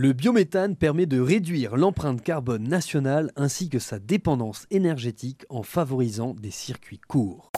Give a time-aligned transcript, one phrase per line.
[0.00, 6.34] Le biométhane permet de réduire l'empreinte carbone nationale ainsi que sa dépendance énergétique en favorisant
[6.34, 7.50] des circuits courts.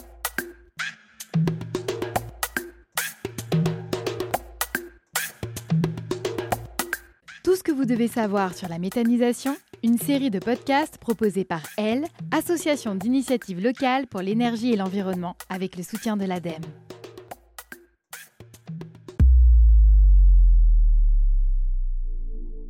[7.43, 11.61] Tout ce que vous devez savoir sur la méthanisation, une série de podcasts proposés par
[11.77, 16.63] Elle, Association d'initiatives locales pour l'énergie et l'environnement, avec le soutien de l'ADEME.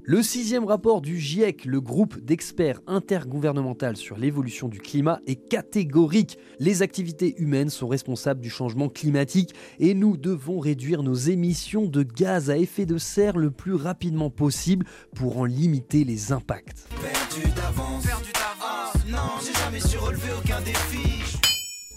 [0.04, 6.39] Le sixième rapport du GIEC, le groupe d'experts intergouvernemental sur l'évolution du climat, est catégorique.
[6.59, 12.01] Les activités humaines sont responsables du changement climatique et nous devons réduire nos émissions de
[12.01, 16.87] gaz à effet de serre le plus rapidement possible pour en limiter les impacts.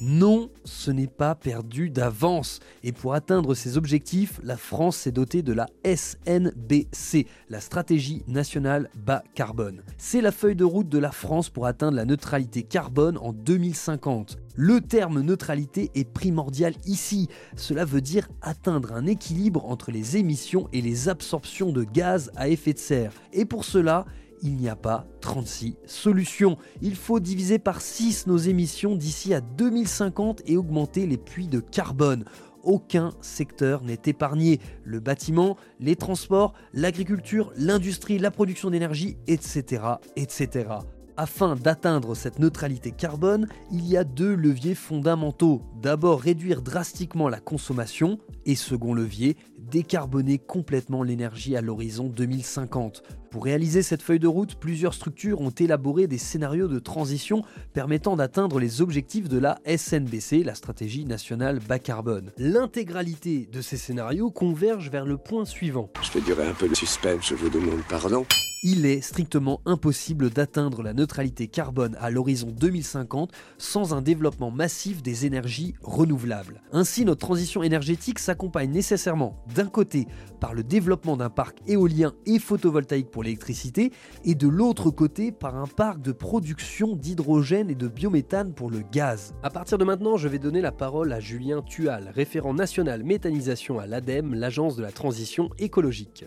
[0.07, 2.61] Non, ce n'est pas perdu d'avance.
[2.83, 8.91] Et pour atteindre ces objectifs, la France s'est dotée de la SNBC, la stratégie nationale
[8.95, 9.83] bas carbone.
[9.97, 14.37] C'est la feuille de route de la France pour atteindre la neutralité carbone en 2050.
[14.57, 17.31] Le terme neutralité est primordial ici.
[17.57, 22.51] Cela veut dire atteindre un équilibre entre les émissions et les absorptions de gaz à
[22.51, 23.13] effet de serre.
[23.33, 24.05] Et pour cela,
[24.45, 26.57] il n'y a pas 36 solutions.
[26.83, 31.59] Il faut diviser par 6 nos émissions d'ici à 2050 et augmenter les puits de
[31.59, 32.25] carbone
[32.65, 34.59] aucun secteur n'est épargné.
[34.85, 39.83] Le bâtiment, les transports, l'agriculture, l'industrie, la production d'énergie, etc.,
[40.17, 40.69] etc.
[41.17, 45.63] Afin d'atteindre cette neutralité carbone, il y a deux leviers fondamentaux.
[45.81, 49.37] D'abord, réduire drastiquement la consommation et second levier,
[49.71, 53.03] décarboner complètement l'énergie à l'horizon 2050.
[53.31, 58.15] Pour réaliser cette feuille de route, plusieurs structures ont élaboré des scénarios de transition permettant
[58.15, 62.31] d'atteindre les objectifs de la SNBC, la stratégie nationale bas carbone.
[62.39, 65.91] L'intégralité de ces scénarios converge vers le point suivant.
[66.03, 68.25] Je fais durer un peu le suspense, je vous demande pardon
[68.65, 75.03] il est strictement impossible d'atteindre la neutralité carbone à l'horizon 2050 sans un développement massif
[75.03, 76.63] des énergies renouvelables.
[76.73, 80.09] Ainsi, notre transition énergétique s'accompagne nécessairement d'un côté
[80.41, 83.93] par le développement d'un parc éolien et photovoltaïque pour l'électricité
[84.25, 88.81] et de l'autre côté par un parc de production d'hydrogène et de biométhane pour le
[88.81, 89.35] gaz.
[89.43, 93.79] À partir de maintenant, je vais donner la parole à Julien Tual, référent national méthanisation
[93.79, 96.25] à l'ADEME, l'agence de la transition écologique.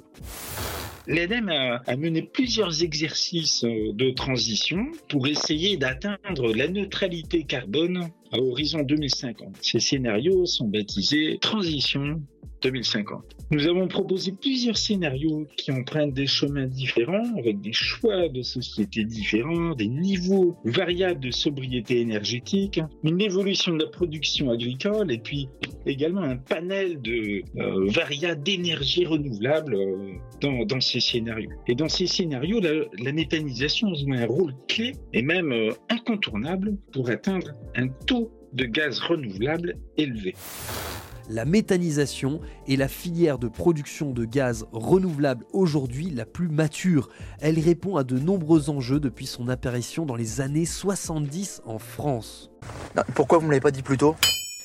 [1.08, 8.40] L'ADEME a, mené plusieurs exercices euh, de transition pour essayer d'atteindre la neutralité carbone à
[8.40, 9.56] horizon 2050.
[9.62, 12.22] Ces scénarios sont baptisés Transition
[12.62, 13.24] 2050.
[13.52, 19.06] Nous avons proposé plusieurs scénarios qui empruntent des chemins différents, avec des choix de sociétés
[19.06, 25.48] différents, des niveaux variables de sobriété énergétique, une évolution de la production agricole et puis
[25.86, 31.52] également un panel de euh, variables d'énergie renouvelable euh, dans, ces scénarios.
[31.68, 37.10] Et dans ces scénarios, la, méthanisation joue un rôle clé et même euh, incontournable pour
[37.10, 40.34] atteindre un taux de gaz renouvelable élevé
[41.30, 47.10] la méthanisation est la filière de production de gaz renouvelable aujourd'hui la plus mature.
[47.40, 52.50] Elle répond à de nombreux enjeux depuis son apparition dans les années 70 en France.
[53.14, 54.16] Pourquoi vous ne me l'avez pas dit plus tôt?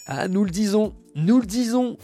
[0.06, 1.96] Ah, nous le disons, nous le disons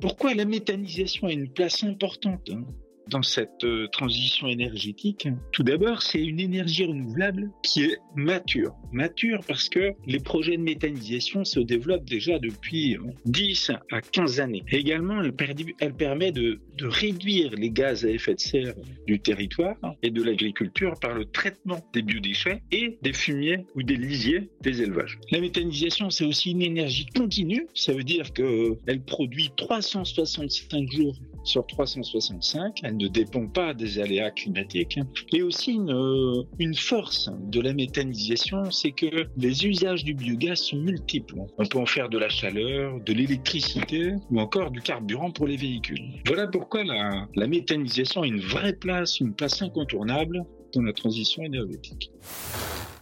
[0.00, 2.64] Pourquoi la méthanisation a une place importante hein?
[3.08, 8.74] Dans cette euh, transition énergétique Tout d'abord, c'est une énergie renouvelable qui est mature.
[8.92, 12.96] Mature parce que les projets de méthanisation se développent déjà depuis
[13.26, 14.64] 10 à 15 années.
[14.70, 18.74] également, elle, permet de, réduire les gaz à effet de serre
[19.06, 23.96] du territoire et de l'agriculture par le traitement des biodéchets et des fumiers ou des
[23.96, 25.18] lisiers des élevages.
[25.30, 27.66] La méthanisation, c'est aussi une énergie continue.
[27.74, 32.80] Ça veut dire qu'elle produit 365 jours sur 365.
[32.82, 34.98] Elle ne dépend pas des aléas climatiques.
[35.32, 40.56] Et aussi une, euh, une force de la méthanisation, c'est que les usages du biogaz
[40.56, 41.36] sont multiples.
[41.58, 45.56] On peut en faire de la chaleur, de l'électricité ou encore du carburant pour les
[45.56, 46.02] véhicules.
[46.26, 50.44] Voilà pourquoi la méthanisation a une vraie place, une place incontournable
[50.76, 52.10] dans la transition énergétique.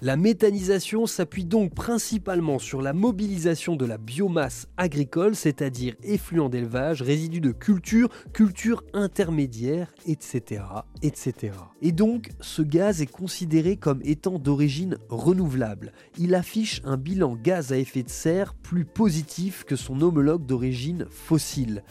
[0.02, 7.00] La méthanisation s'appuie donc principalement sur la mobilisation de la biomasse agricole, c'est-à-dire effluents d'élevage,
[7.00, 10.62] résidus de culture, culture intermédiaire, etc.,
[11.02, 11.54] etc.
[11.80, 15.92] Et donc, ce gaz est considéré comme étant d'origine renouvelable.
[16.18, 21.06] Il affiche un bilan gaz à effet de serre plus positif que son homologue d'origine
[21.08, 21.82] fossile.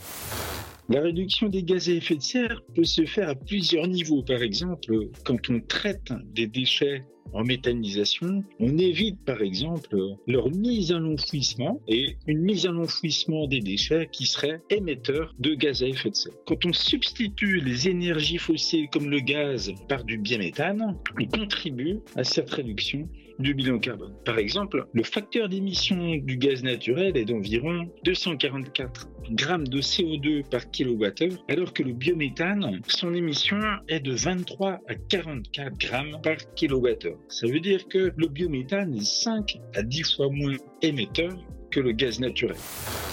[0.94, 4.22] La réduction des gaz à effet de serre peut se faire à plusieurs niveaux.
[4.22, 7.02] Par exemple, quand on traite des déchets
[7.34, 9.98] en méthanisation, on évite par exemple
[10.28, 15.56] leur mise à l'enfouissement et une mise à l'enfouissement des déchets qui serait émetteur de
[15.56, 16.34] gaz à effet de serre.
[16.46, 22.24] Quand on substitue les énergies fossiles comme le gaz par du biométhane, on contribue à
[22.24, 24.14] cette réduction du bilan carbone.
[24.26, 30.70] Par exemple, le facteur d'émission du gaz naturel est d'environ 244 grammes de CO2 par
[30.72, 37.18] kilowattheure, alors que le biométhane, son émission est de 23 à 44 grammes par kilowattheure.
[37.30, 41.32] Ça veut dire que le biométhane est 5 à 10 fois moins émetteur
[41.72, 42.56] que le gaz naturel.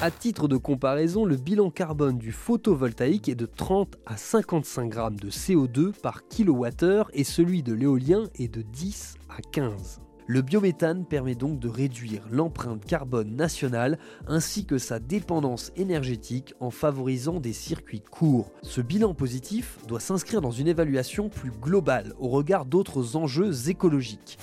[0.02, 5.18] À titre de comparaison, le bilan carbone du photovoltaïque est de 30 à 55 grammes
[5.18, 10.00] de CO2 par kilowattheure et celui de l'éolien est de 10 à 15.
[10.32, 13.98] Le biométhane permet donc de réduire l'empreinte carbone nationale
[14.28, 18.52] ainsi que sa dépendance énergétique en favorisant des circuits courts.
[18.62, 24.38] Ce bilan positif doit s'inscrire dans une évaluation plus globale au regard d'autres enjeux écologiques.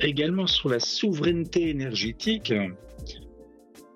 [0.00, 2.54] Également sur la souveraineté énergétique,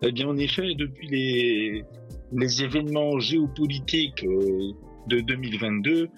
[0.02, 1.84] eh bien en effet, depuis les,
[2.32, 4.72] les événements géopolitiques euh,
[5.06, 6.10] de 2022,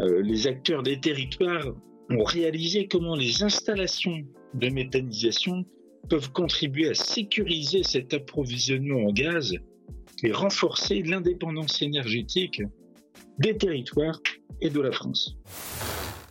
[0.00, 1.72] euh, les acteurs des territoires
[2.10, 4.22] ont réalisé comment les installations
[4.54, 5.64] de méthanisation
[6.08, 9.54] peuvent contribuer à sécuriser cet approvisionnement en gaz
[10.22, 12.62] et renforcer l'indépendance énergétique
[13.38, 14.20] des territoires
[14.60, 15.36] et de la France.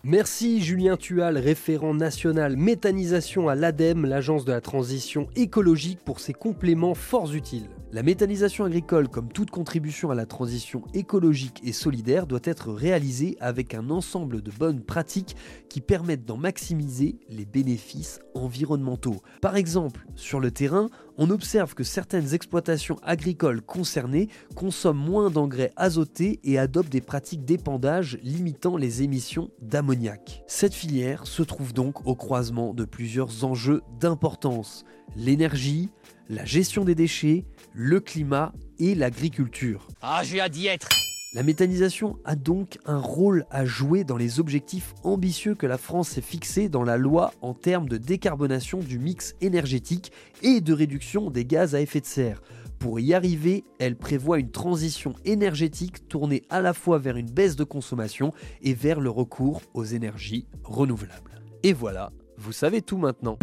[0.06, 6.34] Merci Julien Tual, référent national méthanisation à l'ADEME, l'agence de la transition écologique, pour ces
[6.34, 7.70] compléments fort utiles.
[7.94, 13.38] La méthanisation agricole, comme toute contribution à la transition écologique et solidaire, doit être réalisée
[13.40, 15.36] avec un ensemble de bonnes pratiques
[15.70, 19.22] qui permettent d'en maximiser les bénéfices environnementaux.
[19.44, 25.72] Par exemple, sur le terrain, on observe que certaines exploitations agricoles concernées consomment moins d'engrais
[25.76, 30.44] azotés et adoptent des pratiques d'épandage limitant les émissions d'ammoniac.
[30.48, 34.84] Cette filière se trouve donc au croisement de plusieurs enjeux d'importance
[35.16, 35.92] l'énergie,
[36.30, 39.88] la gestion des déchets, le climat et l'agriculture.
[40.02, 40.90] Ah, j'ai hâte d'y être
[41.36, 46.10] la méthanisation a donc un rôle à jouer dans les objectifs ambitieux que la France
[46.10, 50.12] s'est fixés dans la loi en termes de décarbonation du mix énergétique
[50.44, 52.44] et de réduction des gaz à effet de serre.
[52.78, 57.56] Pour y arriver, elle prévoit une transition énergétique tournée à la fois vers une baisse
[57.56, 58.32] de consommation
[58.62, 61.42] et vers le recours aux énergies renouvelables.
[61.64, 63.40] Et voilà, vous savez tout maintenant.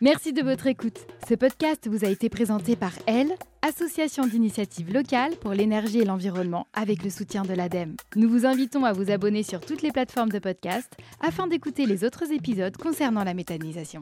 [0.00, 0.98] Merci de votre écoute.
[1.28, 6.68] Ce podcast vous a été présenté par Elle, Association d'initiatives locales pour l'énergie et l'environnement,
[6.72, 7.96] avec le soutien de l'ADEME.
[8.14, 12.04] Nous vous invitons à vous abonner sur toutes les plateformes de podcast afin d'écouter les
[12.04, 13.98] autres épisodes concernant la méthanisation.